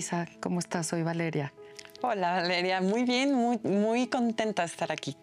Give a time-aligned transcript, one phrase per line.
[0.00, 0.86] Isa, ¿cómo estás?
[0.86, 1.52] Soy Valeria.
[2.00, 5.14] Hola Valeria, muy bien, muy, muy contenta de estar aquí.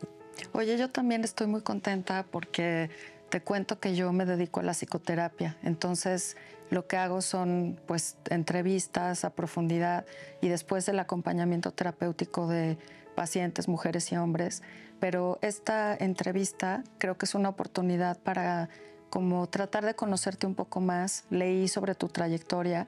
[0.54, 2.92] Oye, yo también estoy muy contenta porque
[3.30, 5.58] te cuento que yo me dedico a la psicoterapia.
[5.64, 6.38] Entonces,
[6.70, 10.06] lo que hago son pues entrevistas a profundidad
[10.42, 12.78] y después el acompañamiento terapéutico de
[13.16, 14.62] pacientes, mujeres y hombres.
[15.00, 18.70] Pero esta entrevista creo que es una oportunidad para
[19.10, 21.26] como tratar de conocerte un poco más.
[21.32, 22.88] Leí sobre tu trayectoria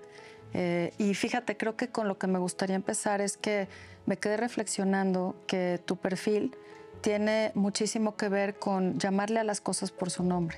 [0.54, 3.68] eh, y fíjate, creo que con lo que me gustaría empezar es que
[4.06, 6.56] me quedé reflexionando que tu perfil
[7.02, 10.58] tiene muchísimo que ver con llamarle a las cosas por su nombre,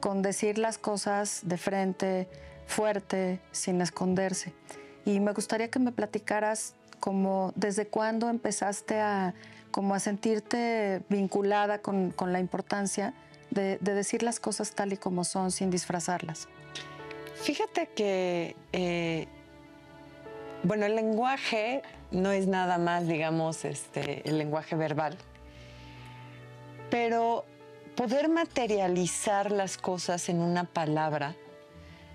[0.00, 2.28] con decir las cosas de frente,
[2.66, 4.52] fuerte, sin esconderse.
[5.04, 9.34] Y me gustaría que me platicaras como desde cuándo empezaste a,
[9.70, 13.12] como a sentirte vinculada con, la importancia
[13.50, 16.48] de, decir las cosas tal y como son sin disfrazarlas.
[17.44, 19.28] Fíjate que, eh,
[20.62, 25.16] bueno, el lenguaje no es nada más, digamos, este, el lenguaje verbal,
[26.90, 27.44] pero
[27.96, 31.36] poder materializar las cosas en una palabra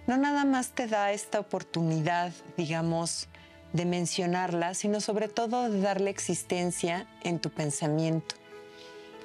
[0.07, 3.27] no nada más te da esta oportunidad, digamos,
[3.73, 8.33] de mencionarla, sino sobre todo de darle existencia en tu pensamiento.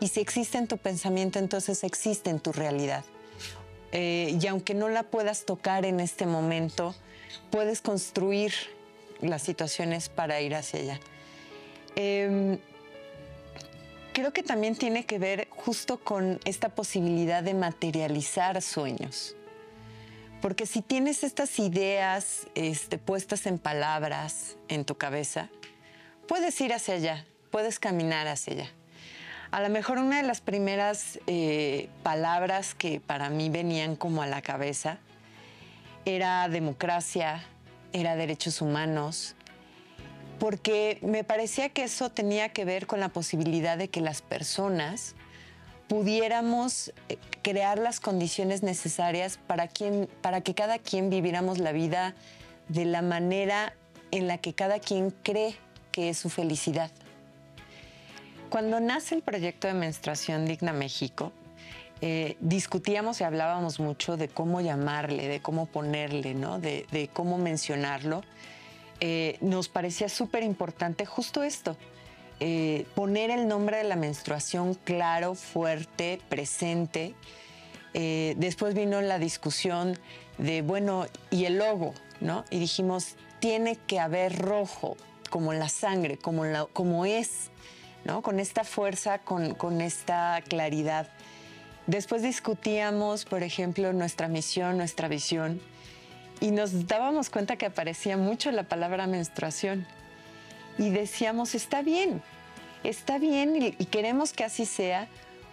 [0.00, 3.02] Y si existe en tu pensamiento, entonces existe en tu realidad.
[3.95, 6.97] Eh, y aunque no la puedas tocar en este momento,
[7.50, 8.53] puedes construir
[9.20, 11.00] las situaciones para ir hacia allá.
[11.95, 12.59] Em,
[14.12, 19.37] creo que también tiene que ver justo con esta posibilidad de materializar sueños.
[20.42, 25.50] Porque si tienes estas ideas este, puestas en palabras en tu cabeza,
[26.27, 28.70] puedes ir hacia allá, puedes caminar hacia allá.
[29.55, 34.27] A lo mejor una de las primeras eh, palabras que para mí venían como a
[34.27, 34.98] la cabeza
[36.05, 37.44] era democracia,
[37.93, 39.37] era derechos humanos,
[40.41, 45.14] porque me parecía que eso tenía que ver con la posibilidad de que las personas
[45.87, 49.69] pudiéramos eh, crear las condiciones necesarias para,
[50.20, 52.16] para que cada quien viviéramos la vida
[52.66, 53.72] de la manera
[54.10, 55.54] en la que cada quien cree
[55.93, 56.91] que es su felicidad.
[58.54, 61.32] Cuando nace el proyecto de Menstruación Digna México,
[62.00, 66.60] eh, discutíamos y hablábamos mucho de cómo llamarle, de cómo ponerle, ¿no?
[66.60, 68.22] de, cómo mencionarlo.
[69.00, 71.76] Eh, nos parecía súper importante justo esto,
[72.38, 77.16] eh, poner el nombre de la menstruación claro, fuerte, presente.
[77.93, 79.98] después vino la discusión
[80.38, 82.44] de, bueno, y el logo, ¿no?
[82.50, 84.97] Y dijimos, tiene que haber rojo,
[85.28, 87.50] como la sangre, como, la, como es
[88.22, 91.09] con esta fuerza, con, esta claridad.
[91.87, 95.60] Después discutíamos, por ejemplo, nuestra misión, nuestra visión,
[96.41, 99.87] y nos dábamos cuenta que aparecía mucho la palabra menstruación.
[100.78, 102.22] Y decíamos, está bien,
[102.82, 105.09] está bien y, y queremos que así sea,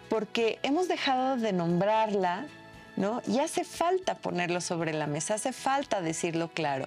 [0.09, 2.47] porque hemos dejado de nombrarla,
[2.97, 3.21] ¿no?
[3.27, 6.85] Y hace falta ponerlo sobre la mesa, hace falta decirlo claro.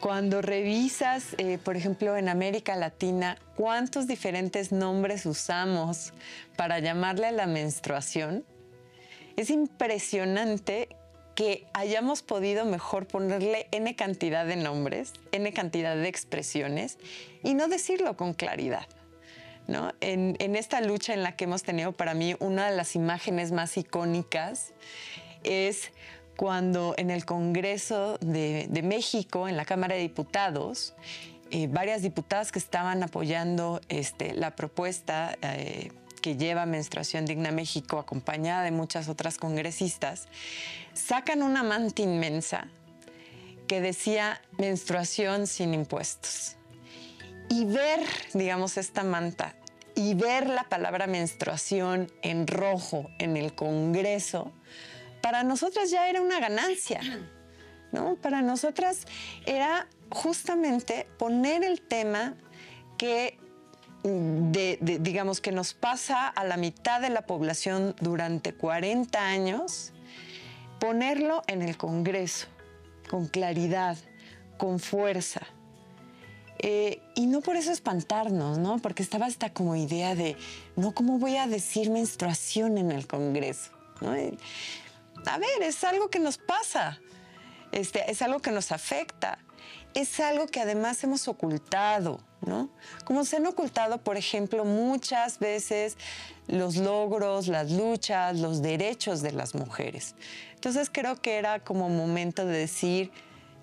[0.00, 6.14] Cuando revisas, eh, por ejemplo, en América Latina, cuántos diferentes nombres usamos
[6.56, 8.44] para llamarle a la menstruación,
[9.36, 10.88] es impresionante
[11.34, 16.98] que hayamos podido mejor ponerle n cantidad de nombres, n cantidad de expresiones
[17.42, 18.86] y no decirlo con claridad.
[19.66, 19.92] ¿no?
[20.00, 23.52] En, en esta lucha en la que hemos tenido para mí una de las imágenes
[23.52, 24.72] más icónicas
[25.44, 25.92] es
[26.40, 30.94] cuando en el Congreso de, México, en la Cámara de Diputados,
[31.50, 35.92] eh, varias diputadas que estaban apoyando este, la propuesta eh,
[36.22, 40.28] que lleva Menstruación Digna México, acompañada de muchas otras congresistas,
[40.94, 42.68] sacan una manta inmensa
[43.66, 46.56] que decía menstruación sin impuestos.
[47.50, 48.00] Y ver,
[48.32, 49.56] digamos, esta manta
[49.94, 54.54] y ver la palabra menstruación en rojo en el Congreso,
[55.22, 57.00] para nosotras ya era una ganancia,
[57.92, 58.16] ¿no?
[58.16, 59.06] Para nosotras
[59.46, 62.34] era justamente poner el tema
[62.98, 63.38] que
[64.02, 69.92] digamos que nos pasa a la mitad de la población durante 40 años,
[70.78, 72.46] ponerlo en el Congreso
[73.10, 73.98] con claridad,
[74.56, 75.42] con fuerza.
[76.58, 78.78] Eh, y no por eso espantarnos, ¿no?
[78.78, 80.36] Porque estaba esta como idea de,
[80.76, 83.70] no, ¿cómo voy a decir menstruación en el Congreso?
[84.00, 84.14] ¿no?
[85.26, 87.00] A ver, es algo que nos pasa,
[87.72, 89.38] este, es algo que nos afecta,
[89.94, 92.70] es algo que además hemos ocultado, ¿no?
[93.04, 95.96] Como se han ocultado, por ejemplo, muchas veces
[96.46, 100.14] los logros, las luchas, los derechos de las mujeres.
[100.54, 103.10] Entonces creo que era como momento de decir,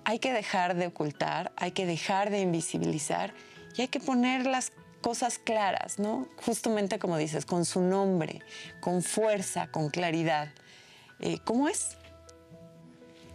[0.04, 3.34] hay que dejar de ocultar, hay que dejar de invisibilizar
[3.76, 6.28] y hay que poner las cosas claras, ¿no?
[6.44, 8.40] Justamente como dices, con su nombre,
[8.80, 10.48] con fuerza, con claridad.
[11.20, 11.96] Eh, ¿Cómo es?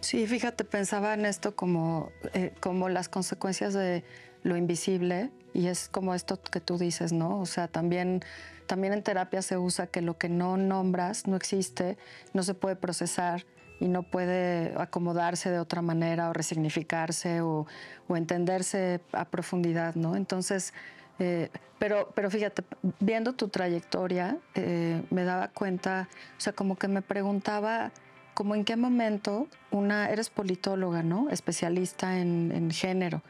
[0.00, 4.04] Sí, fíjate, pensaba en esto como, eh, como las consecuencias de
[4.42, 7.40] lo invisible y es como esto que tú dices, ¿no?
[7.40, 8.22] O sea, también,
[8.66, 11.96] también en terapia se usa que lo que no nombras no existe,
[12.34, 13.46] no se puede procesar
[13.80, 17.66] y no puede acomodarse de otra manera o resignificarse o,
[18.06, 20.16] o entenderse a profundidad, ¿no?
[20.16, 20.74] Entonces,
[21.18, 22.64] eh, pero, pero fíjate,
[23.00, 27.92] viendo tu trayectoria, eh, me daba cuenta, o sea, como que me preguntaba,
[28.34, 31.30] como en qué momento una, eres politóloga, ¿no?
[31.30, 33.22] Especialista en, en género,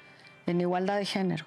[0.46, 1.44] en igualdad de género.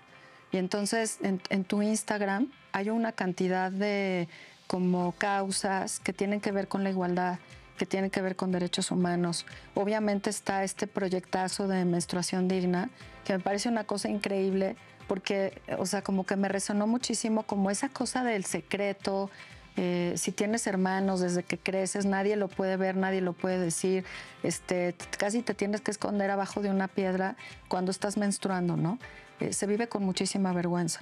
[0.52, 4.28] Y entonces en, en, tu Instagram hay una cantidad de
[4.66, 7.40] como causas que tienen que ver con la igualdad,
[7.78, 9.46] que tienen que ver con derechos humanos.
[9.76, 12.90] Obviamente está este proyectazo de menstruación digna,
[13.24, 14.76] que me parece una cosa increíble
[15.08, 19.30] porque, o sea, como que me resonó muchísimo como esa cosa del secreto.
[19.76, 24.06] Eh, si tienes hermanos desde que creces, nadie lo puede ver, nadie lo puede decir.
[24.44, 27.36] Este, casi te tienes que esconder abajo de una piedra
[27.68, 29.00] cuando estás menstruando, ¿no?
[29.40, 31.02] Eh, se vive con muchísima vergüenza.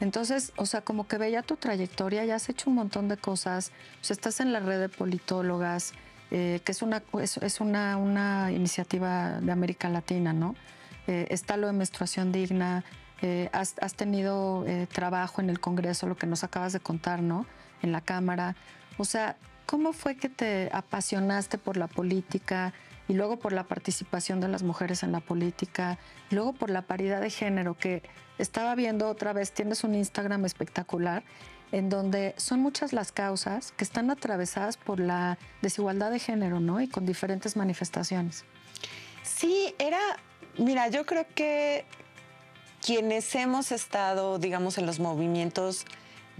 [0.00, 3.72] Entonces, o sea, como que veía tu trayectoria, ya has hecho un montón de cosas,
[4.08, 5.92] estás en la red de politólogas,
[6.30, 10.54] eh, que es, una, es, es una, una, iniciativa de América Latina, ¿no?
[11.06, 12.84] Eh, está lo de menstruación digna,
[13.22, 17.22] eh, has, has, tenido eh, trabajo en el Congreso, lo que nos acabas de contar,
[17.22, 17.46] ¿no?
[17.82, 18.56] En la Cámara.
[18.96, 19.36] O sea,
[19.66, 22.72] ¿cómo fue que te apasionaste por la política
[23.08, 25.98] y luego por la participación de las mujeres en la política,
[26.30, 28.02] y luego por la paridad de género, que
[28.36, 31.24] estaba viendo otra vez, tienes un Instagram espectacular
[31.72, 36.80] en donde son muchas las causas que están atravesadas por la desigualdad de género, ¿no?
[36.80, 38.44] Y con diferentes manifestaciones.
[39.22, 39.98] Sí, era,
[40.56, 41.84] mira, yo creo que
[42.88, 45.84] quienes hemos estado, digamos, en los movimientos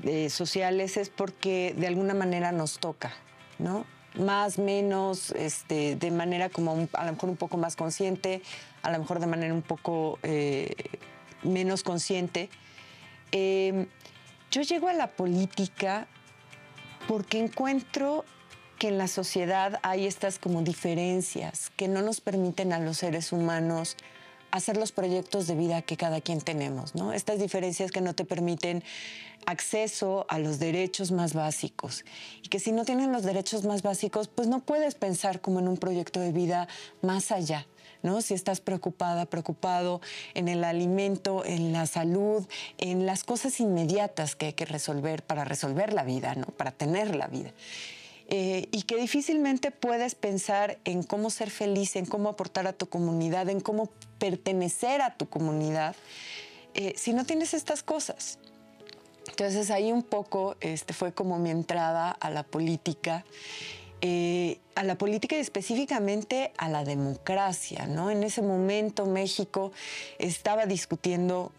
[0.03, 3.12] eh, sociales es porque de alguna manera nos toca,
[3.59, 3.85] ¿no?
[4.15, 8.41] Más, menos, este, de manera como a lo mejor un poco más consciente,
[8.81, 10.75] a lo mejor de manera un poco eh,
[11.43, 12.49] menos consciente.
[13.31, 13.87] Eh,
[14.51, 16.06] yo llego a la política
[17.09, 18.25] porque encuentro
[18.79, 23.33] que en la sociedad hay estas como diferencias que no nos permiten a los seres
[23.33, 23.99] humanos
[24.58, 27.12] hacer los proyectos de vida que cada quien tenemos, ¿no?
[27.12, 28.84] Estas diferencias que no te permiten
[29.46, 32.05] acceso a los derechos más básicos
[32.43, 35.69] y que si no tienes los derechos más básicos, pues no puedes pensar como en
[35.69, 36.69] un proyecto de vida
[37.02, 37.66] más allá.
[38.00, 38.22] ¿No?
[38.22, 40.00] Si estás preocupada, preocupado
[40.34, 42.46] en el alimento, en la salud,
[42.78, 46.46] en las cosas inmediatas que hay que resolver para resolver la vida, ¿no?
[46.46, 47.52] Para tener la vida.
[48.31, 52.87] Eh, y que difícilmente puedes pensar en cómo ser feliz, en cómo aportar a tu
[52.87, 53.88] comunidad, en cómo
[54.19, 55.94] pertenecer a tu comunidad,
[56.75, 58.38] eh, si no tienes estas cosas.
[59.29, 63.25] Entonces ahí un poco este, fue como mi entrada a la política.
[64.00, 67.87] Eh, a la política y específicamente a la democracia.
[67.87, 68.12] ¿no?
[68.12, 69.73] En ese momento México
[70.19, 71.50] estaba discutiendo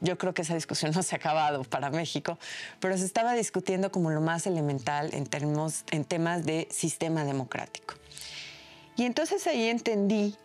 [0.00, 2.38] yo creo que esa discusión no se ha acabado para México,
[2.80, 7.94] pero se estaba discutiendo como lo más elemental en, términos, en temas de sistema democrático.
[8.96, 10.36] Y entonces ahí entendí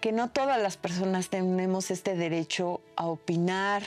[0.00, 3.82] que no todas las personas tenemos este derecho a opinar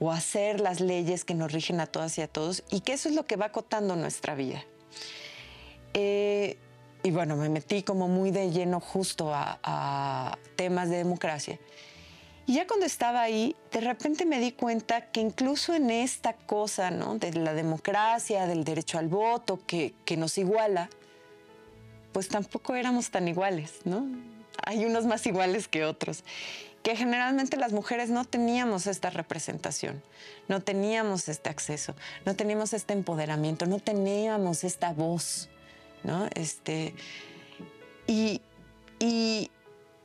[0.00, 2.92] o a hacer las leyes que nos rigen a todas y a todos, y que
[2.92, 4.64] eso es lo que va acotando nuestra vida.
[5.94, 6.58] Eh,
[7.02, 11.58] y bueno, me metí como muy de lleno justo a, a temas de democracia.
[12.46, 16.90] Y ya cuando estaba ahí, de repente me di cuenta que incluso en esta cosa,
[16.90, 17.16] ¿no?
[17.16, 20.88] De la democracia, del derecho al voto, que, que nos iguala,
[22.12, 24.06] pues tampoco éramos tan iguales, ¿no?
[24.64, 26.24] Hay unos más iguales que otros
[26.86, 30.04] que generalmente las mujeres no teníamos esta representación,
[30.46, 35.48] no teníamos este acceso, no teníamos este empoderamiento, no teníamos esta voz,
[36.04, 36.28] ¿no?
[36.36, 36.94] Este,
[38.06, 38.40] y,
[39.00, 39.50] y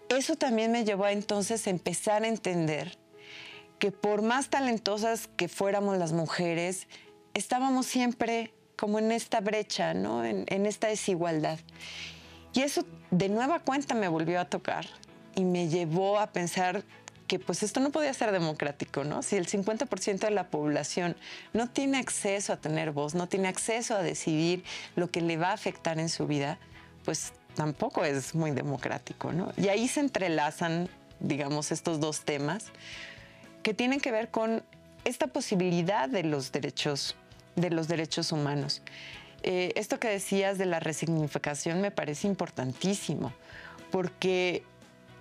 [0.09, 2.97] eso también me llevó a entonces empezar a entender
[3.77, 6.87] que por más talentosas que fuéramos las mujeres,
[7.35, 10.25] estábamos siempre como en esta brecha, ¿no?
[10.25, 11.59] en, en esta desigualdad.
[12.53, 14.85] Y eso de nueva cuenta me volvió a tocar
[15.35, 16.83] y me llevó a pensar
[17.27, 19.21] que pues esto no podía ser democrático, ¿no?
[19.21, 21.15] Si el 50% de la población
[21.53, 24.65] no tiene acceso a tener voz, no tiene acceso a decidir
[24.97, 26.59] lo que le va a afectar en su vida,
[27.05, 29.53] pues tampoco es muy democrático, ¿no?
[29.55, 30.89] Y ahí se entrelazan,
[31.21, 32.65] digamos, estos dos temas
[33.63, 34.63] que tienen que ver con
[35.05, 37.15] esta posibilidad de los derechos,
[37.55, 38.81] de los derechos humanos.
[39.43, 43.33] Eh, esto que decías de la resignificación me parece importantísimo,
[43.91, 44.63] porque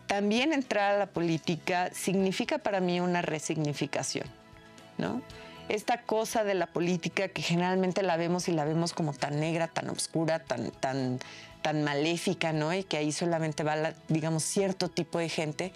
[0.06, 4.26] también entrar a la política significa para mí una resignificación,
[4.98, 5.22] ¿no?
[5.68, 9.68] Esta cosa de la política que generalmente la vemos y la vemos como tan negra,
[9.68, 11.20] tan oscura, tan, tan,
[11.62, 12.74] tan maléfica, ¿no?
[12.74, 15.72] Y que ahí solamente va, digamos, cierto tipo de gente,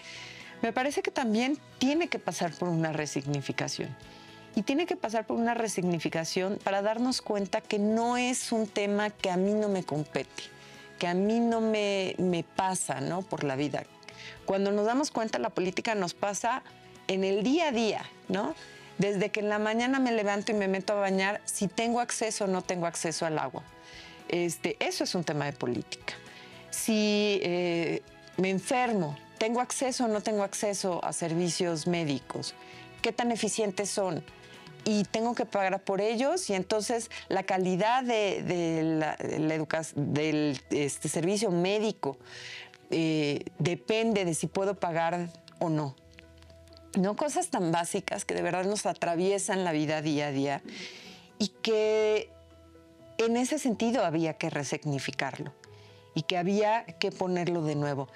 [0.63, 3.95] me parece que también tiene que pasar por una resignificación.
[4.57, 9.11] Y tiene que pasar por una resignificación para darnos cuenta que no es un tema
[9.11, 10.45] que a mí no me compete,
[10.99, 13.23] que a mí no me, me pasa, ¿no?
[13.23, 13.85] Por la vida.
[14.45, 16.63] Cuando nos damos cuenta, la política nos pasa
[17.09, 18.55] en el día a día, ¿no?
[18.99, 22.45] Desde que en la mañana me levanto y me meto a bañar, si tengo acceso
[22.45, 23.63] o no tengo acceso al agua.
[24.29, 26.15] Este, eso es un tema de política.
[26.71, 28.03] Si eh,
[28.37, 32.55] me enfermo, tengo acceso o no tengo acceso a servicios médicos,
[33.03, 34.25] qué tan eficientes son,
[34.85, 38.43] y tengo que pagar por ellos y entonces la calidad de,
[39.97, 42.19] del este, servicio médico
[42.91, 45.97] eh, depende de si puedo pagar o no.
[46.97, 50.63] No cosas tan básicas que de verdad nos atraviesan la vida día a día
[51.39, 52.31] y que
[53.19, 55.53] en ese sentido había que resignificarlo
[56.15, 58.09] y que había que ponerlo de nuevo.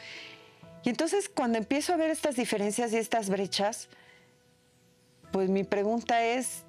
[0.84, 3.88] Y entonces cuando empiezo a ver estas diferencias y estas brechas,
[5.32, 6.64] pues mi pregunta es,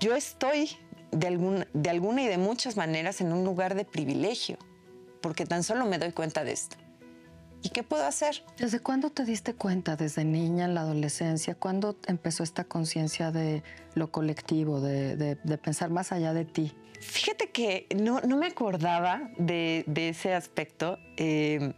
[0.00, 0.70] yo estoy
[1.10, 4.58] de, de alguna y de muchas maneras en un lugar de privilegio,
[5.20, 6.76] porque tan solo me doy cuenta de esto.
[7.62, 8.42] ¿Y qué puedo hacer?
[8.58, 9.94] ¿Desde cuándo te diste cuenta?
[9.94, 11.54] ¿Desde niña, en la adolescencia?
[11.54, 13.62] ¿Cuándo empezó esta conciencia de
[13.94, 16.72] lo colectivo, de, pensar más allá de ti?
[17.00, 20.98] Fíjate que no, me acordaba de, ese aspecto.
[21.16, 21.72] Eh,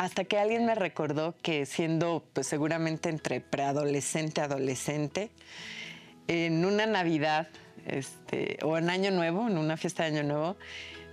[0.00, 5.30] hasta que alguien me recordó que siendo pues seguramente entre preadolescente, adolescente,
[6.26, 7.48] en una Navidad
[7.84, 10.56] este, o en Año Nuevo, en una fiesta de Año Nuevo,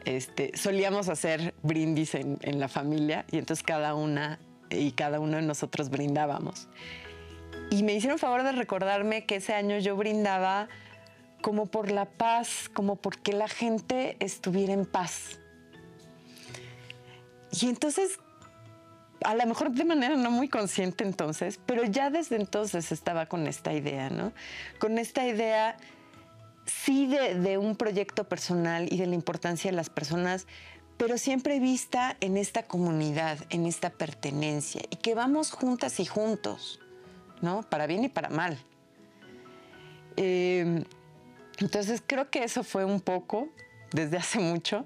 [0.06, 4.40] este, solíamos hacer brindis en, en, la familia y entonces cada una
[4.70, 6.70] y cada uno de nosotros brindábamos.
[7.70, 10.70] Y me hicieron favor de recordarme que ese año yo brindaba
[11.42, 15.42] como por la paz, como porque la gente estuviera en paz.
[17.52, 18.20] Y entonces
[19.24, 23.48] a lo mejor de manera no muy consciente entonces, pero ya desde entonces estaba con
[23.48, 24.32] esta idea, ¿no?
[24.80, 25.78] Con esta idea
[26.66, 30.46] sí de, un proyecto personal y de la importancia de las personas,
[30.98, 36.80] pero siempre vista en esta comunidad, en esta pertenencia, y que vamos juntas y juntos,
[37.42, 37.64] ¿no?
[37.64, 38.58] Para bien y para mal.
[40.16, 40.84] Em,
[41.60, 43.50] entonces creo que eso fue un poco
[43.92, 44.86] desde hace mucho.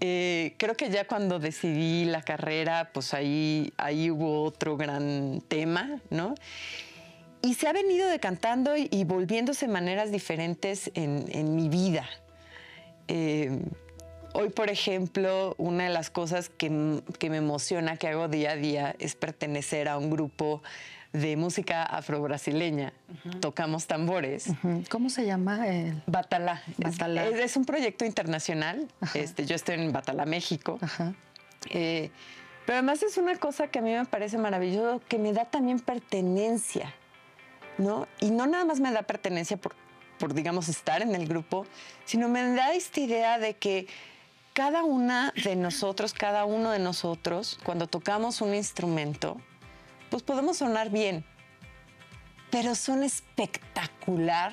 [0.00, 6.00] Eh, creo que ya cuando decidí la carrera, pues ahí, ahí hubo otro gran tema,
[6.08, 6.34] ¿no?
[7.42, 12.08] Y se ha venido decantando y, volviéndose maneras diferentes en, mi vida.
[13.08, 13.60] Eh,
[14.34, 18.56] hoy, por ejemplo, una de las cosas que, que me emociona, que hago día a
[18.56, 20.62] día, es pertenecer a un grupo
[21.12, 22.92] de música afro-brasileña.
[23.40, 24.46] Tocamos tambores.
[24.88, 25.68] ¿Cómo se llama?
[25.68, 26.02] El...
[26.06, 26.62] Batalá.
[27.38, 28.88] Es, un proyecto internacional.
[29.14, 30.78] Este, yo estoy en Batalá, México.
[31.70, 32.10] Eh,
[32.64, 35.80] pero además es una cosa que a mí me parece maravilloso, que me da también
[35.80, 36.94] pertenencia,
[37.78, 38.06] ¿no?
[38.20, 39.74] Y no nada más me da pertenencia por,
[40.18, 41.66] por digamos, estar en el grupo,
[42.04, 43.88] sino me da esta idea de que
[44.52, 49.40] cada una de nosotros, cada uno de nosotros, cuando tocamos un instrumento,
[50.10, 51.24] pues podemos sonar bien,
[52.50, 54.52] pero suena espectacular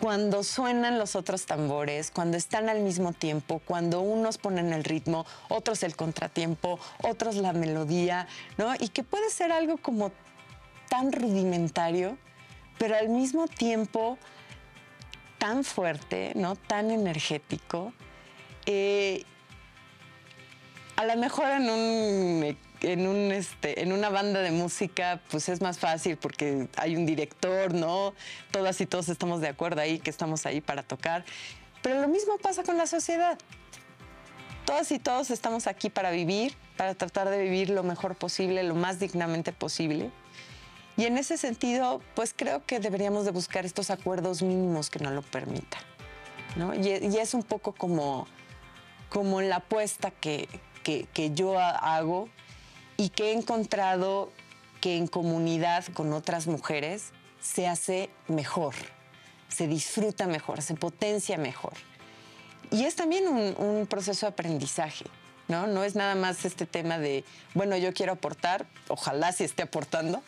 [0.00, 5.26] cuando suenan los otros tambores, cuando están al mismo tiempo, cuando unos ponen el ritmo,
[5.48, 8.74] otros el contratiempo, otros la melodía, ¿no?
[8.78, 10.12] Y que puede ser algo como
[10.88, 12.16] tan rudimentario,
[12.78, 14.18] pero al mismo tiempo
[15.38, 16.54] tan fuerte, ¿no?
[16.54, 17.92] Tan energético.
[18.66, 19.24] Eh,
[20.96, 25.60] a lo mejor en un en, un, este, en una banda de música, pues es
[25.60, 28.14] más fácil porque hay un director, ¿no?
[28.50, 31.24] Todas y todos estamos de acuerdo ahí, que estamos ahí para tocar.
[31.82, 33.38] Pero lo mismo pasa con la sociedad.
[34.64, 38.74] Todas y todos estamos aquí para vivir, para tratar de vivir lo mejor posible, lo
[38.74, 40.10] más dignamente posible.
[40.96, 45.12] Y en ese sentido, pues creo que deberíamos de buscar estos acuerdos mínimos que nos
[45.12, 45.80] lo permitan.
[46.56, 46.74] ¿no?
[46.74, 48.26] Y, es un poco como,
[49.08, 50.48] como la apuesta que,
[50.82, 52.28] que, que yo hago
[52.98, 54.30] y que he encontrado
[54.82, 58.74] que en comunidad con otras mujeres se hace mejor,
[59.48, 61.72] se disfruta mejor, se potencia mejor.
[62.70, 65.06] Y es también un, proceso de aprendizaje,
[65.46, 65.66] ¿no?
[65.66, 67.24] No es nada más este tema de,
[67.54, 70.22] bueno, yo quiero aportar, ojalá si esté aportando,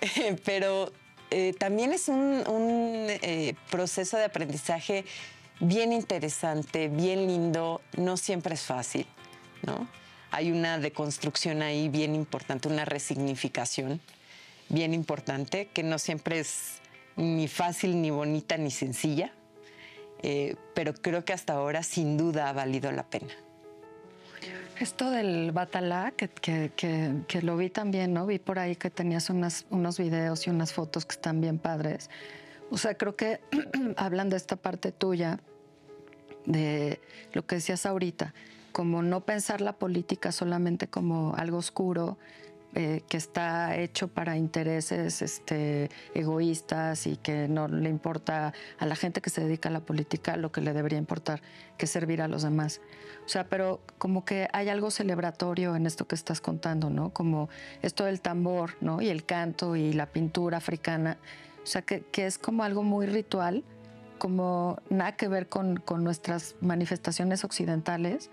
[0.44, 0.92] pero
[1.30, 5.04] eh, también es un, eh, proceso de aprendizaje
[5.60, 9.06] bien interesante, bien lindo, no siempre es fácil,
[9.62, 9.86] ¿no?
[10.30, 14.00] Hay una deconstrucción ahí bien importante, una resignificación
[14.68, 16.80] bien importante, que no siempre es
[17.16, 19.32] ni fácil, ni bonita, ni sencilla,
[20.22, 23.32] eh, pero creo que hasta ahora sin duda ha valido la pena.
[24.78, 28.26] Esto del Batalá, que, que, lo vi también, ¿no?
[28.26, 32.10] Vi por ahí que tenías unos videos y unas fotos que están bien padres.
[32.70, 33.40] O sea, creo que
[33.96, 35.40] hablan de esta parte tuya,
[36.44, 37.00] de
[37.32, 38.34] lo que decías ahorita,
[38.76, 42.18] como no pensar la política solamente como algo oscuro,
[42.74, 48.94] eh, que está hecho para intereses este, egoístas y que no le importa a la
[48.94, 51.40] gente que se dedica a la política lo que le debería importar,
[51.78, 52.82] que servir a los demás.
[53.24, 57.14] O sea, pero como que hay algo celebratorio en esto que estás contando, ¿no?
[57.14, 57.48] Como
[57.80, 59.00] esto del tambor, ¿no?
[59.00, 61.16] Y el canto y la pintura africana.
[61.62, 63.64] O sea, que, es como algo muy ritual,
[64.18, 68.30] como nada que ver con, nuestras manifestaciones occidentales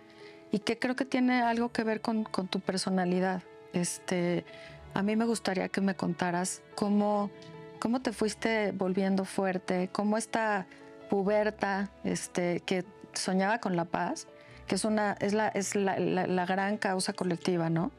[0.54, 3.42] y que creo que tiene algo que ver con, tu personalidad.
[3.74, 4.46] Este,
[4.94, 7.32] a mí me gustaría que me contaras cómo,
[7.80, 10.68] cómo te fuiste volviendo fuerte, cómo esta
[11.10, 14.28] puberta este, que soñaba con la paz,
[14.68, 17.92] que es, una, es, la, es la, la, gran causa colectiva, ¿no?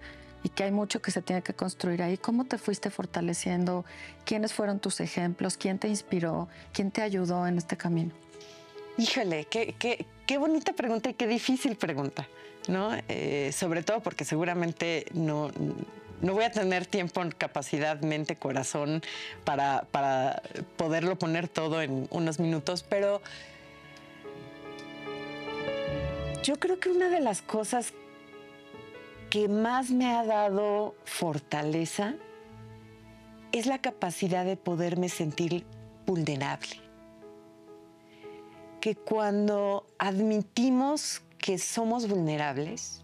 [0.45, 2.17] Y que hay mucho que se tiene que construir ahí.
[2.19, 3.85] ¿Cómo te fuiste fortaleciendo?
[4.25, 5.57] ¿Quiénes fueron tus ejemplos?
[5.57, 6.49] ¿Quién te inspiró?
[6.73, 8.13] ¿Quién te ayudó en este camino?
[8.97, 12.29] Híjole, qué, qué, qué bonita pregunta y qué difícil pregunta.
[12.69, 12.91] ¿no?
[13.09, 15.51] Eh, sobre todo porque seguramente no,
[16.21, 19.03] voy a tener tiempo, capacidad, mente, corazón
[19.45, 20.43] para, para
[20.77, 23.21] poderlo poner todo en unos minutos, pero
[26.43, 27.93] yo creo que una de las cosas
[29.31, 32.15] que más me ha dado fortaleza
[33.53, 35.65] es la capacidad de poderme sentir
[36.07, 36.84] vulnerable.
[38.85, 43.01] Que cuando admitimos que somos vulnerables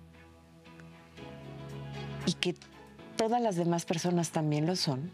[2.27, 2.55] y que
[3.17, 5.11] todas las demás personas también lo son,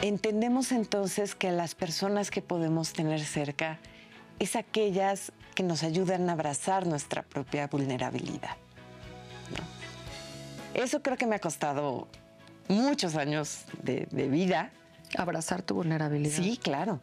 [0.00, 3.80] entendemos entonces que las personas que podemos tener cerca
[4.38, 8.56] es aquellas que nos ayudan a abrazar nuestra propia vulnerabilidad.
[10.72, 12.06] Eso creo que me ha costado
[12.68, 14.70] muchos años de, vida.
[15.18, 16.36] Abrazar tu vulnerabilidad.
[16.36, 17.00] Sí, claro.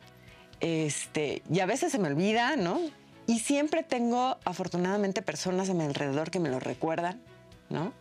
[0.61, 2.79] Este, y a veces se me olvida, ¿no?
[3.27, 7.19] Y siempre tengo, afortunadamente, personas a mi alrededor que me lo recuerdan,
[7.69, 7.93] ¿no?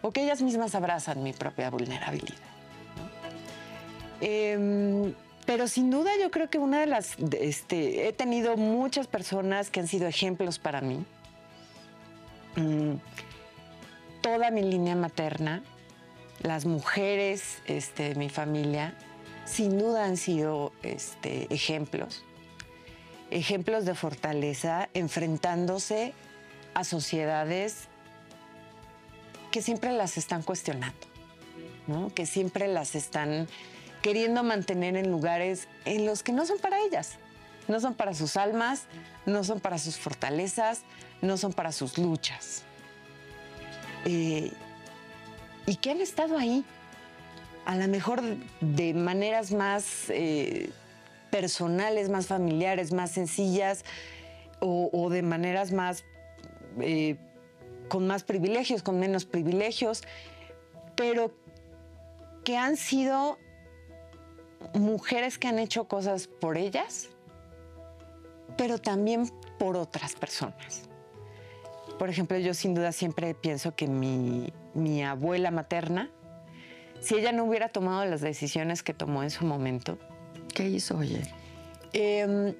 [0.00, 2.38] O que ellas mismas abrazan mi propia vulnerabilidad.
[4.20, 5.14] Em,
[5.46, 9.80] pero sin duda yo creo que una de las, este, he tenido muchas personas que
[9.80, 11.04] han sido ejemplos para mí.
[12.56, 12.94] Mm,
[14.22, 15.62] toda mi línea materna,
[16.42, 18.94] las mujeres este, de mi familia,
[19.52, 22.24] sin duda han sido este, ejemplos.
[23.30, 26.14] Ejemplos de fortaleza enfrentándose
[26.74, 27.88] a sociedades
[29.50, 31.06] que siempre las están cuestionando,
[32.14, 33.46] que siempre las están
[34.00, 37.18] queriendo mantener en lugares en los que no son para ellas,
[37.68, 38.84] no son para sus almas,
[39.26, 40.82] no son para sus fortalezas,
[41.20, 42.62] no son para sus luchas.
[44.06, 44.50] Eh,
[45.66, 46.64] y que han estado ahí,
[47.64, 48.22] a lo mejor
[48.60, 50.70] de maneras más eh,
[51.30, 53.84] personales, más familiares, más sencillas
[54.64, 56.04] o, de maneras más,
[56.80, 57.16] eh,
[57.88, 60.02] con más privilegios, con menos privilegios,
[60.94, 61.32] pero
[62.44, 63.38] que han sido
[64.74, 67.08] mujeres que han hecho cosas por ellas,
[68.56, 70.82] pero también por otras personas.
[71.98, 76.08] Por ejemplo, yo sin duda siempre pienso que mi, mi abuela materna,
[77.02, 79.98] si ella no hubiera tomado las decisiones que tomó en su momento,
[80.54, 81.22] ¿Qué hizo, oye?
[81.92, 82.54] Em,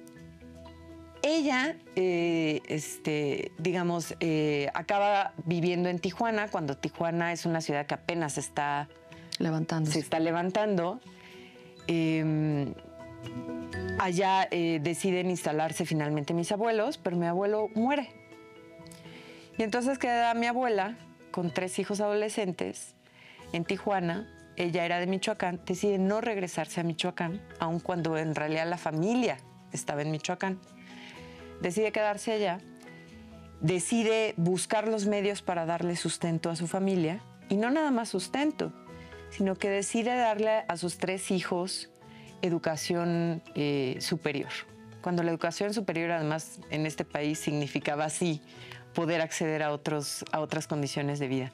[1.21, 7.93] ella, eh, este, digamos, eh, acaba viviendo en Tijuana, cuando Tijuana es una ciudad que
[7.93, 8.89] apenas está
[9.39, 9.91] levantando.
[9.91, 10.99] Se está levantando.
[11.87, 12.73] Em,
[13.99, 18.09] allá eh, deciden instalarse finalmente mis abuelos, pero mi abuelo muere.
[19.57, 20.97] Y entonces queda mi abuela
[21.31, 22.95] con tres hijos adolescentes
[23.53, 28.67] en Tijuana ella era de Michoacán, decide no regresarse a Michoacán, aun cuando en realidad
[28.67, 29.37] la familia
[29.71, 30.59] estaba en Michoacán.
[31.61, 32.59] Decide quedarse allá,
[33.61, 38.71] decide buscar los medios para darle sustento a su familia, y no nada más sustento,
[39.29, 41.89] sino que decide darle a sus tres hijos
[42.41, 44.51] educación eh, superior.
[45.01, 48.41] Cuando la educación superior además en este país significaba así
[48.93, 51.51] poder acceder a, otros, a otras condiciones de vida.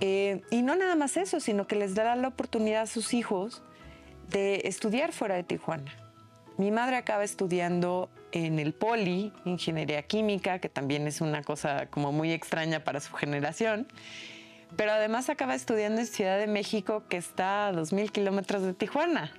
[0.00, 3.62] Eh, y no nada más eso, sino que les dará la oportunidad a sus hijos
[4.30, 5.92] de estudiar fuera de Tijuana.
[6.56, 12.12] mi madre acaba estudiando en el Poli, Ingeniería Química, que también es una cosa como
[12.12, 13.86] muy extraña para su generación.
[14.76, 19.32] Pero además acaba estudiando en Ciudad de México, que está a 2.000 kilómetros de Tijuana,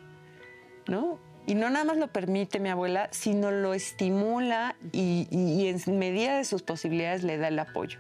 [0.88, 1.20] ¿no?
[1.46, 5.28] Y no nada más lo permite mi abuela, sino lo estimula y,
[5.68, 8.00] en medida de sus posibilidades le da el apoyo.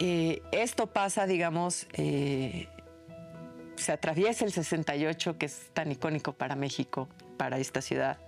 [0.00, 2.68] Eh, esto pasa, digamos, eh,
[3.76, 8.18] se atraviesa el 68, que es tan icónico para México, para esta ciudad,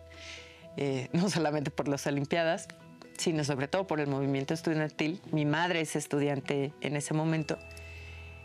[0.77, 2.69] eh, no solamente por las Olimpiadas,
[3.17, 5.21] sino sobre todo por el movimiento estudiantil.
[5.31, 7.59] Mi madre es estudiante en ese momento,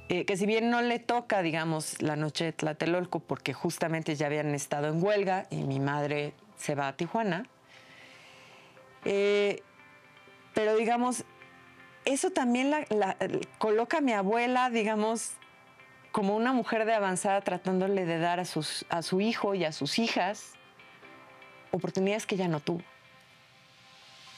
[0.08, 4.56] que si bien no le toca, digamos, la noche de Tlatelolco, porque justamente ya habían
[4.56, 7.48] estado en huelga y mi madre se va a Tijuana,
[9.04, 11.26] pero digamos,
[12.14, 12.86] eso también la,
[13.58, 15.34] coloca a mi abuela, digamos,
[16.12, 19.72] como una mujer de avanzada tratándole de dar a, sus, a su hijo y a
[19.72, 20.54] sus hijas
[21.72, 22.82] oportunidades que ya no tuvo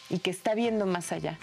[0.10, 1.38] y que está viendo más allá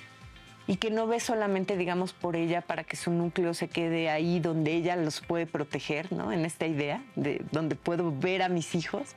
[0.67, 4.39] y que no ve solamente, digamos, por ella para que su núcleo se quede ahí
[4.39, 6.31] donde ella los puede proteger, ¿no?
[6.31, 9.09] En esta idea de donde puedo ver a mis hijos,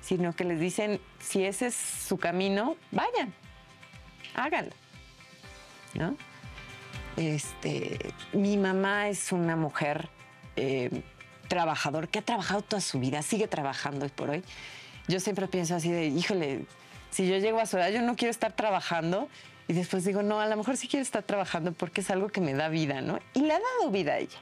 [0.00, 3.32] sino que les dicen, si ese es su camino, vayan,
[4.34, 4.72] háganlo,
[5.94, 6.16] ¿no?
[7.16, 7.98] Este,
[8.32, 10.08] mi mamá es una mujer
[10.56, 11.02] eh,
[11.48, 14.42] trabajador que ha trabajado toda su vida, sigue trabajando hoy por hoy.
[15.08, 16.64] Yo siempre pienso así de, híjole,
[17.10, 19.28] si yo llego a su edad, yo no quiero estar trabajando.
[19.66, 22.40] Y después digo, no, a lo mejor sí quiero estar trabajando porque es algo que
[22.40, 23.18] me da vida, ¿no?
[23.34, 24.38] Y le ha dado vida a ella.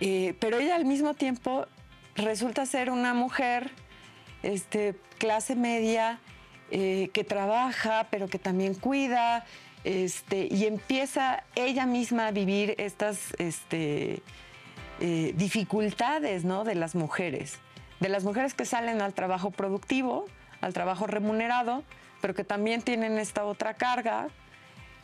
[0.00, 1.66] Eh, pero ella al mismo tiempo
[2.16, 3.70] resulta ser una mujer,
[4.42, 6.18] este, clase media,
[6.70, 9.44] eh, que trabaja, pero que también cuida,
[9.84, 14.22] este, y empieza ella misma a vivir estas este,
[15.00, 16.64] eh, dificultades ¿no?
[16.64, 17.58] de las mujeres
[18.04, 20.26] de las mujeres que salen al trabajo productivo,
[20.60, 21.84] al trabajo remunerado,
[22.20, 24.28] pero que también tienen esta otra carga,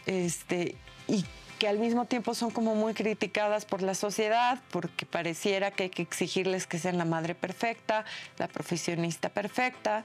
[0.04, 0.76] este,
[1.08, 1.24] y
[1.58, 5.88] que al mismo tiempo son como muy criticadas por la sociedad, porque pareciera que hay
[5.90, 8.04] que exigirles que sean la madre perfecta,
[8.38, 10.04] la profesionista perfecta,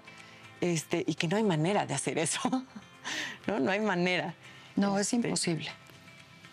[0.62, 2.40] este, y que no hay manera de hacer eso.
[3.48, 4.36] no, no hay manera.
[4.76, 5.72] No, es este, imposible.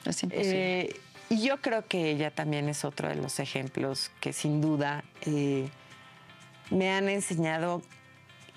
[0.04, 0.80] Es imposible.
[0.80, 5.04] Eh, y yo creo que ella también es otro de los ejemplos que sin duda
[5.22, 5.68] eh,
[6.70, 7.82] me han enseñado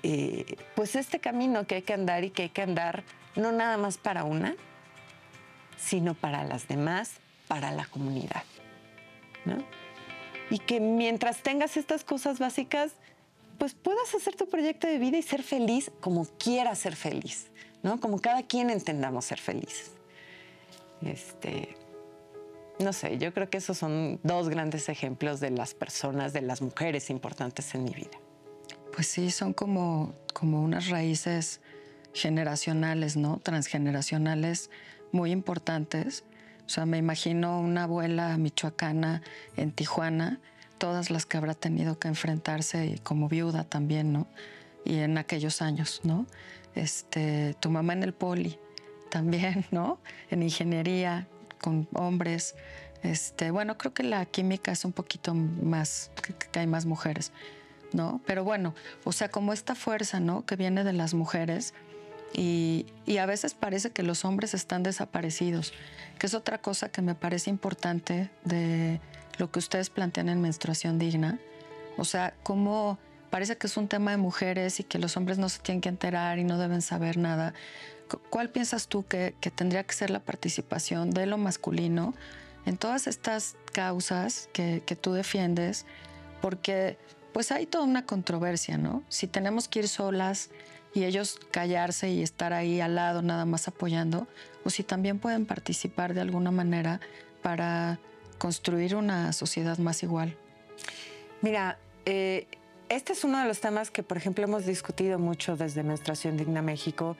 [0.03, 3.03] eh, pues este camino que hay que andar y que hay que andar
[3.35, 4.55] no nada más para una,
[5.77, 7.13] sino para las demás,
[7.47, 8.43] para la comunidad.
[10.49, 12.93] Y que mientras tengas estas cosas básicas,
[13.57, 17.47] pues puedas hacer tu proyecto de vida y ser feliz como quieras ser feliz,
[17.85, 17.99] ¿no?
[17.99, 19.91] Como cada quien entendamos ser felices.
[21.03, 21.77] Este,
[22.79, 26.63] no sé, yo creo que esos son dos grandes ejemplos de las personas, de las
[26.63, 28.17] mujeres importantes en mi vida.
[28.91, 31.61] Pues sí, son como, como unas raíces
[32.11, 33.39] generacionales, ¿no?
[33.43, 34.71] Transgeneracionales
[35.11, 36.23] muy importantes.
[36.65, 39.21] O sea, me imagino una abuela michoacana
[39.57, 40.39] en Tijuana,
[40.79, 44.25] todas las que habrá tenido que enfrentarse como viuda también, ¿no?
[44.83, 46.25] Y en aquellos años, ¿no?
[46.75, 48.59] Este, tu mamá en el poli
[49.09, 49.99] también, ¿no?
[50.29, 51.27] En ingeniería,
[51.61, 52.55] con hombres.
[53.01, 56.11] Este, bueno, creo que la química es un poquito más,
[56.51, 57.31] que, hay más mujeres,
[57.93, 58.21] ¿no?
[58.25, 60.45] Pero bueno, o sea, como esta fuerza, ¿no?
[60.45, 61.73] Que viene de las mujeres
[62.33, 65.71] y, y, a veces parece que los hombres están desaparecidos,
[66.19, 68.99] que es otra cosa que me parece importante de
[69.37, 71.39] lo que ustedes plantean en menstruación digna.
[71.97, 72.97] O sea, cómo
[73.35, 75.89] parece que es un tema de mujeres y que los hombres no se tienen que
[75.89, 77.53] enterar y no deben saber nada.
[78.29, 82.13] ¿Cuál piensas tú que, tendría que ser la participación de lo masculino
[82.65, 85.85] en todas estas causas que, tú defiendes?
[86.41, 86.97] Porque
[87.33, 89.03] pues hay toda una controversia, ¿no?
[89.09, 90.49] Si tenemos que ir solas
[90.93, 94.29] y ellos callarse y estar ahí al lado nada más apoyando,
[94.63, 97.01] o si también pueden participar de alguna manera
[97.41, 97.99] para
[98.37, 100.37] construir una sociedad más igual.
[101.41, 102.47] Mira, eh,
[102.89, 106.61] este es uno de los temas que, por ejemplo, hemos discutido mucho desde Menstruación Digna
[106.61, 107.17] México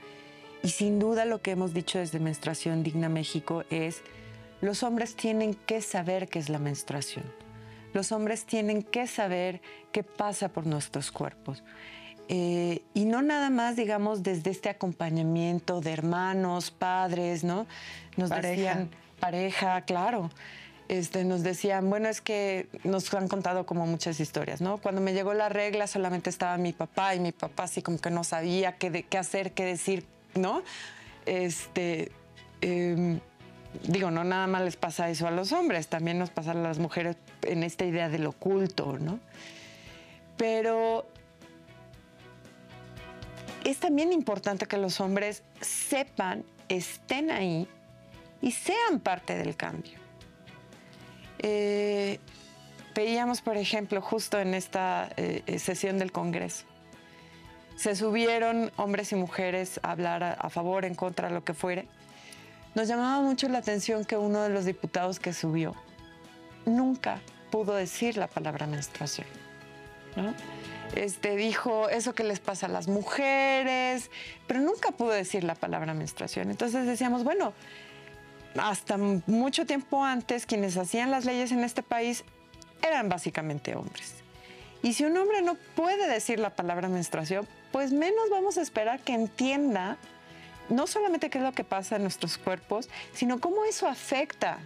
[0.63, 4.01] y sin duda lo que hemos dicho desde Menstruación Digna México es,
[4.61, 7.25] los hombres tienen que saber qué es la menstruación.
[7.93, 11.63] Los hombres tienen que saber qué pasa por nuestros cuerpos.
[12.27, 17.67] Eh, y no nada más, digamos, desde este acompañamiento de hermanos, padres, ¿no?
[18.17, 20.31] Nos decían, pareja, claro.
[20.87, 24.77] Este, nos decían, bueno, es que nos han contado como muchas historias, ¿no?
[24.77, 28.11] Cuando me llegó la regla solamente estaba mi papá y mi papá así como que
[28.11, 30.61] no sabía qué, hacer, qué decir, ¿no?
[31.25, 32.11] Este,
[32.61, 33.19] em,
[33.87, 36.77] digo, no nada más les pasa eso a los hombres, también nos pasa a las
[36.77, 39.19] mujeres en esta idea del oculto, ¿no?
[40.37, 41.07] Pero
[43.63, 47.67] es también importante que los hombres sepan, estén ahí
[48.39, 50.04] y sean parte del cambio.
[51.39, 52.19] Eh,
[52.93, 56.65] veíamos, por ejemplo, justo en esta eh, eh, sesión del Congreso,
[57.75, 61.87] se subieron hombres y mujeres a hablar a, a favor, en contra, lo que fuere.
[62.73, 65.75] Nos llamaba mucho la atención que uno de los diputados que subió
[66.65, 67.21] nunca
[67.51, 69.27] pudo decir la palabra menstruación.
[70.15, 70.33] ¿no?
[70.95, 74.11] Este, dijo eso que les pasa a las mujeres,
[74.47, 76.49] pero nunca pudo decir la palabra menstruación.
[76.49, 77.53] Entonces decíamos, bueno,
[78.57, 82.23] hasta mucho tiempo antes quienes hacían las leyes en este país
[82.81, 84.15] eran básicamente hombres.
[84.83, 88.99] Y si un hombre no puede decir la palabra menstruación, pues menos vamos a esperar
[88.99, 89.97] que entienda
[90.69, 94.59] no solamente qué es lo que pasa en nuestros cuerpos, sino cómo eso afecta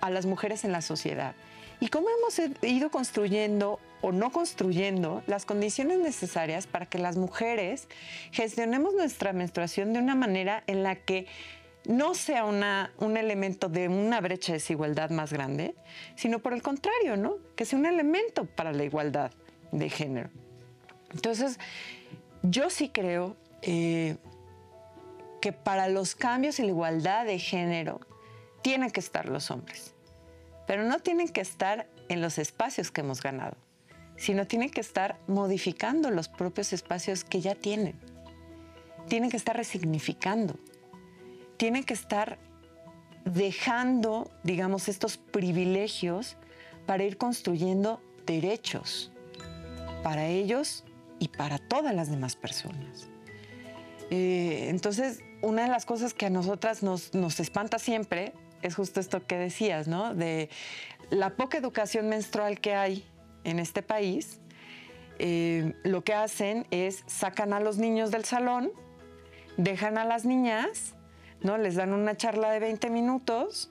[0.00, 1.34] a las mujeres en la sociedad.
[1.80, 7.88] Y cómo hemos ido construyendo o no construyendo las condiciones necesarias para que las mujeres
[8.32, 11.26] gestionemos nuestra menstruación de una manera en la que
[11.86, 15.74] no sea un elemento de una brecha de desigualdad más grande,
[16.16, 17.36] sino por el contrario, ¿no?
[17.54, 19.30] Que sea un elemento para la igualdad
[19.70, 20.30] de género.
[21.12, 21.58] Entonces,
[22.42, 24.16] yo sí creo eh,
[25.40, 28.00] que para los cambios y la igualdad de género
[28.62, 29.94] tienen que estar los hombres,
[30.66, 33.56] pero no tienen que estar en los espacios que hemos ganado,
[34.16, 37.94] sino tienen que estar modificando los propios espacios que ya tienen.
[39.08, 40.58] Tienen que estar resignificando
[41.56, 42.38] tienen que estar
[43.24, 46.36] dejando, digamos, estos privilegios
[46.86, 49.10] para ir construyendo derechos
[50.06, 50.84] para ellos
[51.18, 53.08] y para todas las demás personas.
[54.10, 59.26] Eh, entonces, una de las cosas que a nosotras nos, espanta siempre es justo esto
[59.26, 60.14] que decías, ¿no?
[60.14, 60.48] De
[61.10, 63.04] la poca educación menstrual que hay
[63.42, 64.38] en este país,
[65.18, 68.70] eh, lo que hacen es sacan a los niños del salón,
[69.56, 70.94] dejan a las niñas
[71.42, 71.58] ¿no?
[71.58, 73.70] Les dan una charla de 20 minutos.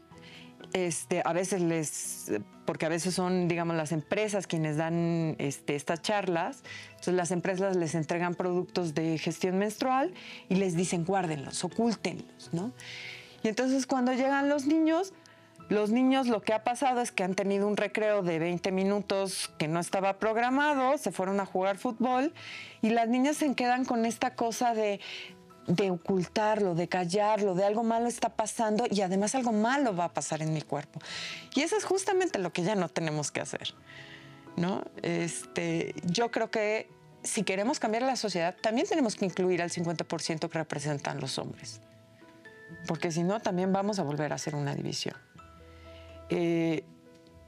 [0.74, 2.32] Este, a veces les,
[2.66, 7.76] porque a veces son, digamos, las empresas quienes dan este, estas charlas, entonces las empresas
[7.76, 10.14] les entregan productos de gestión menstrual
[10.50, 12.74] y les dicen guárdenlos, ocúltenlos, ¿no?
[13.44, 15.14] Y entonces cuando llegan los niños,
[15.70, 19.52] los niños lo que ha pasado es que han tenido un recreo de 20 minutos
[19.58, 22.34] que no estaba programado, se fueron a jugar fútbol
[22.82, 25.00] y las niñas se quedan con esta cosa de
[25.68, 30.14] de ocultarlo, de callarlo, de algo malo está pasando y además algo malo va a
[30.14, 31.00] pasar en mi cuerpo.
[31.56, 33.74] Y eso es justamente lo que ya no tenemos que hacer.
[34.56, 34.84] ¿no?
[35.02, 36.90] Este, yo creo que
[37.24, 41.82] si queremos cambiar la sociedad, también tenemos que incluir al 50% que representan los hombres.
[42.88, 45.16] Porque si no, también vamos a volver a hacer una división.
[46.30, 46.84] Eh,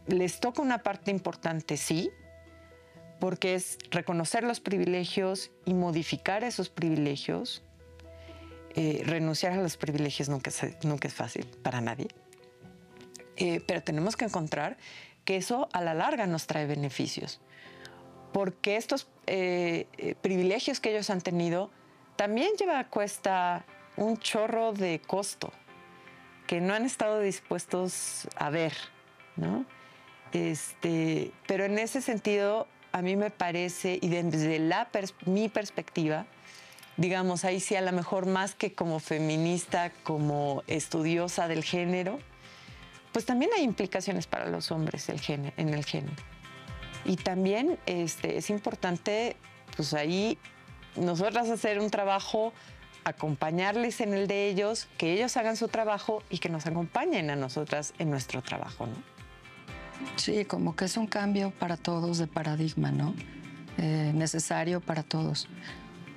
[0.08, 2.10] les toca una parte importante, sí,
[3.20, 7.64] porque es reconocer los privilegios y modificar esos privilegios
[8.80, 12.10] eh, renunciar a los privilegios nunca es, fácil para nadie,
[13.36, 14.78] eh, pero tenemos que encontrar
[15.26, 17.42] que eso a la larga nos trae beneficios,
[18.34, 19.88] porque estos eh,
[20.22, 21.72] privilegios que ellos han tenido
[22.18, 25.52] también lleva a cuesta un chorro de costo
[26.46, 28.74] que no han estado dispuestos a ver,
[29.38, 29.66] ¿no?
[30.34, 34.88] Este, pero en ese sentido, a mí me parece, y desde la
[35.26, 36.28] mi perspectiva,
[36.98, 42.20] digamos, ahí sí a lo mejor más que como feminista, como estudiosa del género,
[43.14, 46.16] pues también hay implicaciones para los hombres en el género.
[47.06, 49.38] Y también este, es importante,
[49.76, 50.38] pues ahí,
[50.98, 52.52] nosotras hacer un trabajo,
[53.06, 57.38] acompañarles en el de ellos, que ellos hagan su trabajo y que nos acompañen a
[57.38, 58.96] nosotras en nuestro trabajo, ¿no?
[60.18, 63.16] Sí, como que es un cambio para todos de paradigma, ¿no?
[63.78, 65.48] Eh, necesario para todos.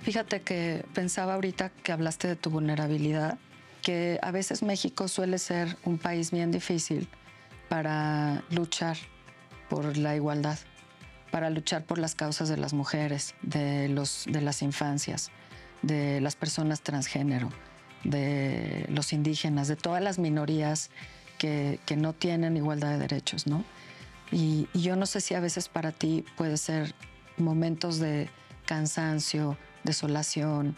[0.02, 3.38] Fíjate que pensaba ahorita que hablaste de tu vulnerabilidad,
[3.82, 7.08] que a veces México suele ser un país bien difícil
[7.68, 8.96] para luchar
[9.68, 10.58] por la igualdad,
[11.30, 15.30] para luchar por las causas de las mujeres, de, los, de las infancias,
[15.82, 17.50] de las personas transgénero,
[18.02, 20.90] de los indígenas, de todas las minorías
[21.38, 23.64] que, no tienen igualdad de derechos, ¿no?
[24.32, 26.94] y yo no sé si a veces para ti puede ser
[27.36, 28.28] momentos de
[28.64, 30.76] cansancio, desolación.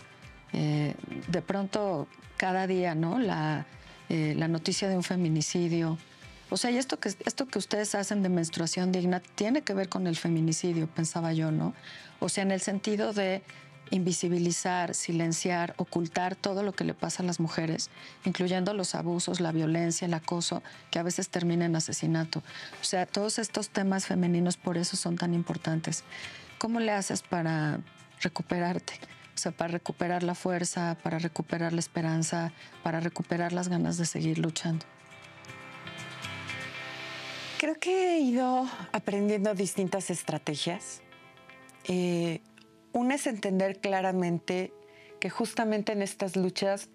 [0.52, 0.94] Eh,
[1.28, 3.18] de pronto, cada día, ¿no?
[3.18, 3.66] La,
[4.08, 5.98] eh, la noticia de un feminicidio.
[6.50, 9.88] O sea, y esto que, esto que ustedes hacen de menstruación digna tiene que ver
[9.88, 11.74] con el feminicidio, pensaba yo, ¿no?
[12.20, 13.42] O sea, en el sentido de
[13.90, 17.90] invisibilizar, silenciar, ocultar todo lo que le pasa a las mujeres,
[18.24, 22.42] incluyendo los abusos, la violencia, el acoso, que a veces termina en asesinato.
[22.80, 26.04] O sea, todos estos temas femeninos por eso son tan importantes.
[26.62, 27.80] ¿cómo le haces para
[28.22, 28.94] recuperarte?
[29.34, 34.06] O sea, para recuperar la fuerza, para recuperar la esperanza, para recuperar las ganas de
[34.06, 34.84] seguir luchando.
[37.58, 41.00] Creo que he ido aprendiendo distintas estrategias.
[41.84, 42.40] Eh,
[42.92, 44.72] una es entender claramente
[45.20, 46.88] que justamente en estas luchas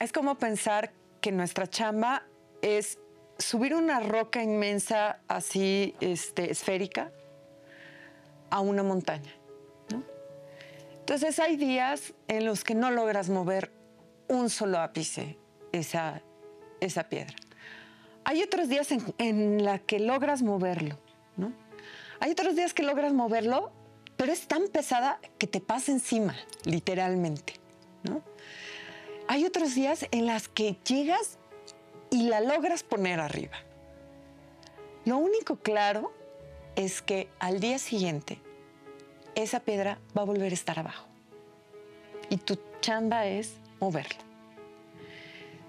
[0.00, 2.22] es como pensar que nuestra chamba
[2.62, 2.98] es
[3.38, 7.12] subir una roca inmensa así este, esférica
[8.48, 9.35] a una montaña.
[11.06, 13.70] Entonces hay días en los que no logras mover
[14.26, 15.38] un solo ápice
[15.70, 16.20] esa,
[16.80, 17.36] esa piedra.
[18.24, 20.98] Hay otros días en, en la que logras moverlo,
[21.36, 21.52] ¿no?
[22.18, 23.70] Hay otros días que logras moverlo,
[24.16, 27.52] pero es tan pesada que te pasa encima, literalmente,
[28.02, 28.20] ¿no?
[29.28, 31.38] Hay otros días en las que llegas
[32.10, 33.58] y la logras poner arriba.
[35.04, 36.12] Lo único claro
[36.74, 38.40] es que al día siguiente
[39.36, 41.06] esa piedra va a volver a estar abajo.
[42.28, 44.18] Y tu chamba es moverla.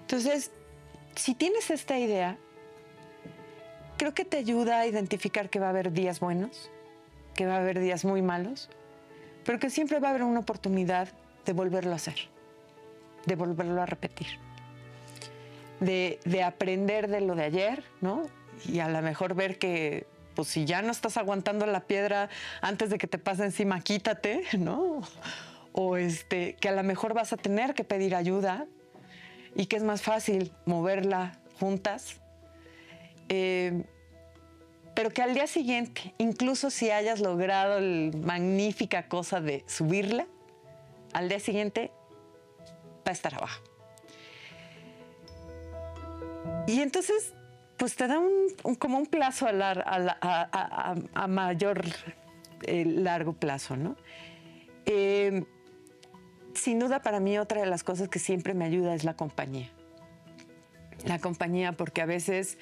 [0.00, 0.50] Entonces,
[1.14, 2.36] si tienes esta idea,
[3.98, 6.70] creo que te ayuda a identificar que va a haber días buenos,
[7.34, 8.70] que va a haber días muy malos,
[9.44, 11.08] pero que siempre va a haber una oportunidad
[11.44, 12.16] de volverlo a hacer,
[13.26, 14.26] de volverlo a repetir,
[15.80, 18.22] de, aprender de lo de ayer, ¿no?
[18.66, 20.06] Y a lo mejor ver que,
[20.38, 22.28] pues si ya no estás aguantando la piedra
[22.60, 25.02] antes de que te pase encima, quítate, ¿no?
[25.72, 28.64] O este, que a lo mejor vas a tener que pedir ayuda
[29.56, 32.20] y que es más fácil moverla juntas
[33.28, 33.82] eh,
[34.94, 40.28] pero que al día siguiente, incluso si hayas logrado la magnífica cosa de subirla,
[41.14, 41.90] al día siguiente
[42.98, 43.60] va a estar abajo.
[46.68, 47.34] Y entonces,
[47.78, 51.84] pues te da un, como un plazo a, mayor
[52.62, 53.96] eh, largo plazo, ¿no?
[54.84, 55.44] Eh,
[56.54, 59.70] sin duda para mí otra de las cosas que siempre me ayuda es la compañía.
[61.06, 62.58] La compañía porque a veces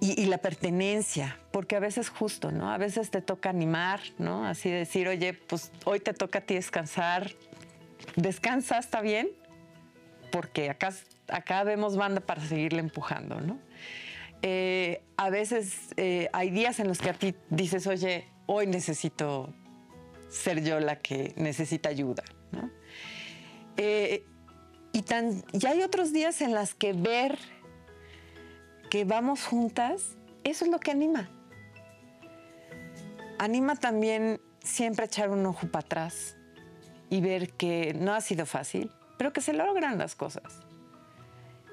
[0.00, 2.70] y, la pertenencia, porque a veces justo, ¿no?
[2.70, 4.46] A veces te toca animar, ¿no?
[4.46, 7.32] Así decir, oye, pues hoy te toca a ti descansar.
[8.16, 9.30] Descansa, está bien,
[10.30, 10.92] porque acá,
[11.28, 13.58] acá vemos banda para seguirle empujando, ¿no?
[14.42, 19.54] Eh, a veces eh, hay días en los que a ti dices, oye, hoy necesito
[20.28, 22.70] ser yo la que necesita ayuda, ¿no?
[23.76, 24.24] Eh,
[24.92, 27.38] y, tan, y hay otros días en los que ver
[28.90, 31.30] que vamos juntas, eso es lo que anima.
[33.38, 36.36] Anima también siempre echar un ojo para atrás
[37.08, 40.61] y ver que no ha sido fácil, pero que se logran las cosas.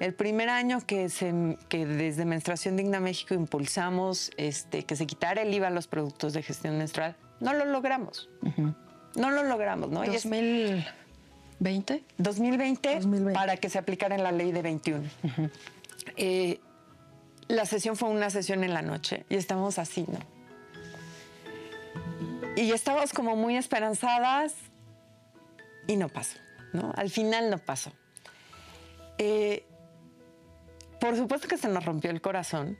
[0.00, 5.42] El primer año que, se, que desde Menstruación Digna México impulsamos este, que se quitara
[5.42, 8.28] el IVA a los productos de gestión menstrual, no lo logramos.
[9.14, 10.04] No lo logramos, ¿no?
[10.04, 12.04] 2020.
[12.16, 13.00] 2020,
[13.34, 15.08] para que se aplicara en la ley de 21
[17.50, 20.18] la sesión fue una sesión en la noche y estábamos así, ¿no?
[22.56, 24.54] Y estábamos como muy esperanzadas
[25.86, 26.38] y no pasó,
[26.72, 26.92] ¿no?
[26.96, 27.92] Al final no pasó.
[29.18, 29.64] Eh,
[31.00, 32.78] por supuesto que se nos rompió el corazón,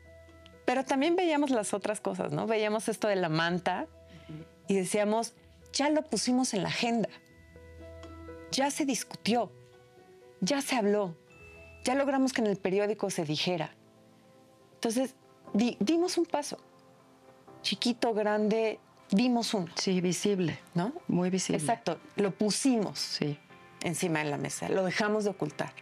[0.64, 2.46] pero también veíamos las otras cosas, ¿no?
[2.46, 3.86] Veíamos esto de la manta
[4.68, 5.34] y decíamos,
[5.72, 7.08] ya lo pusimos en la agenda,
[8.52, 9.50] ya se discutió,
[10.40, 11.16] ya se habló,
[11.84, 13.74] ya logramos que en el periódico se dijera.
[14.74, 15.14] Entonces,
[15.52, 16.58] dimos un paso.
[17.62, 18.78] Chiquito, grande,
[19.10, 19.66] dimos uno.
[19.74, 20.58] Sí, visible.
[20.74, 20.92] ¿No?
[21.08, 21.58] Muy visible.
[21.58, 21.98] Exacto.
[22.16, 23.38] Lo pusimos sí.
[23.82, 24.68] encima de la mesa.
[24.68, 25.72] Lo dejamos de ocultar.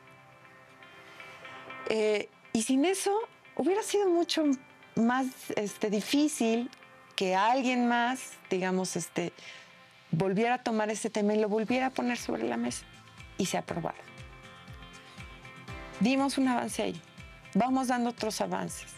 [1.89, 3.19] Eh, y sin eso,
[3.57, 4.45] hubiera sido mucho
[4.95, 6.71] más este, difícil
[7.17, 9.33] que alguien más, digamos, este,
[10.11, 12.85] volviera a tomar ese tema y lo volviera a poner sobre la mesa.
[13.37, 13.99] Y se aprobara.
[16.01, 17.01] Dimos un avance ahí
[17.55, 18.93] vamos dando otros avances.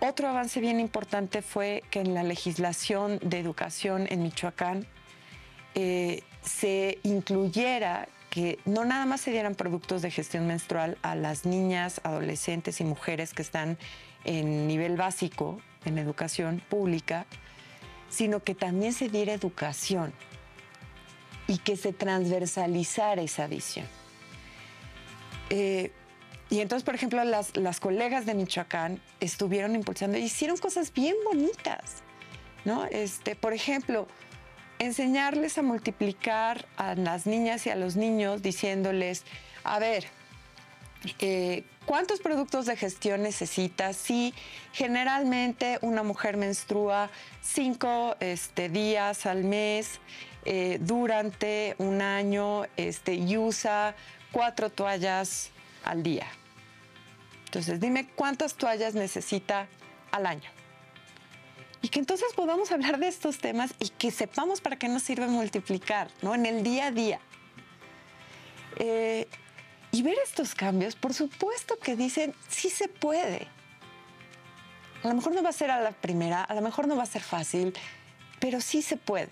[0.00, 4.86] Otro avance bien importante fue que en la legislación de educación en Michoacán
[5.74, 11.44] eh, se incluyera que no nada más se dieran productos de gestión menstrual a las
[11.44, 13.76] niñas, adolescentes y mujeres que están
[14.24, 17.26] en nivel básico en educación pública,
[18.08, 20.14] sino que también se diera educación
[21.46, 23.86] y que se transversalizara esa visión.
[25.50, 25.92] Eh,
[26.48, 32.02] y entonces, por ejemplo, las, las colegas de Michoacán estuvieron impulsando hicieron cosas bien bonitas,
[32.64, 32.86] ¿no?
[32.86, 34.08] Este, por ejemplo,
[34.84, 39.24] enseñarles a multiplicar a las niñas y a los niños diciéndoles,
[39.64, 40.04] a ver,
[41.18, 43.96] Eh, ¿Cuántos productos de gestión necesitas?
[43.96, 44.32] Si
[44.72, 47.10] generalmente una mujer menstrua
[47.40, 49.98] cinco este, días al mes
[50.44, 53.96] eh, durante un año este, y usa
[54.30, 55.50] cuatro toallas
[55.82, 56.28] al día.
[57.46, 59.66] Entonces, dime cuántas toallas necesita
[60.12, 60.50] al año.
[61.82, 65.26] Y que entonces podamos hablar de estos temas y que sepamos para qué nos sirve
[65.26, 66.34] multiplicar, ¿no?
[66.34, 67.20] En el día a día.
[68.76, 69.26] Eh,
[69.90, 73.48] y ver estos cambios, por supuesto que dicen, sí se puede.
[75.02, 77.02] A lo mejor no va a ser a la primera, a lo mejor no va
[77.02, 77.74] a ser fácil,
[78.38, 79.30] pero sí se puede.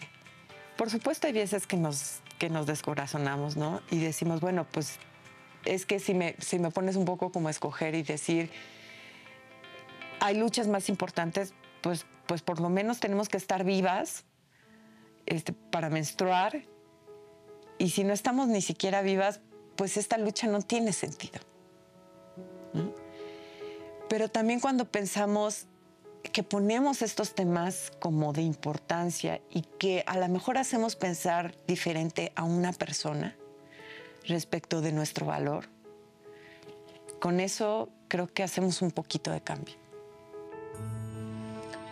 [0.76, 3.80] Por supuesto hay veces que nos, que nos descorazonamos, ¿no?
[3.90, 4.98] Y decimos, bueno, pues
[5.64, 8.50] es que si me, si me pones un poco como a escoger y decir,
[10.20, 14.24] hay luchas más importantes, pues, pues por lo menos tenemos que estar vivas
[15.26, 16.62] este, para menstruar.
[17.78, 19.40] Y si no estamos ni siquiera vivas,
[19.76, 21.40] pues esta lucha no tiene sentido.
[24.08, 25.66] Pero también cuando pensamos
[26.22, 32.32] que ponemos estos temas como de importancia y que a lo mejor hacemos pensar diferente
[32.36, 33.36] a una persona
[34.26, 35.68] respecto de nuestro valor,
[37.20, 39.79] con eso creo que hacemos un poquito de cambio.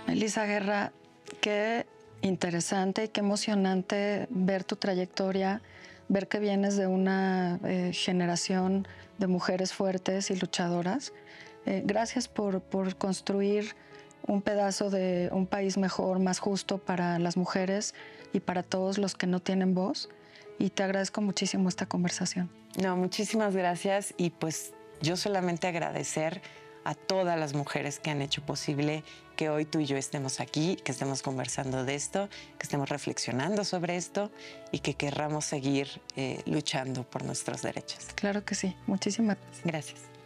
[0.08, 0.92] Elisa Guerra,
[1.40, 1.86] qué
[2.22, 5.62] interesante y qué emocionante ver tu trayectoria
[6.08, 8.88] ver que vienes de una eh, generación
[9.18, 11.12] de mujeres fuertes y luchadoras.
[11.66, 13.76] Eh, gracias por, por, construir
[14.26, 17.94] un pedazo de un país mejor, más justo para las mujeres
[18.32, 20.08] y para todos los que no tienen voz.
[20.58, 22.50] Y te agradezco muchísimo esta conversación.
[22.82, 26.40] No, muchísimas gracias y pues yo solamente agradecer
[26.84, 29.04] a todas las mujeres que han hecho posible
[29.38, 32.28] que hoy tú y yo estemos aquí, que estemos conversando de esto,
[32.58, 34.32] que estemos reflexionando sobre esto
[34.72, 38.08] y que querramos seguir eh, luchando por nuestros derechos.
[38.16, 38.74] Claro que sí.
[38.88, 40.17] Muchísimas gracias.